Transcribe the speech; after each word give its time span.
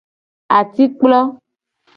Atikplo. 0.57 1.21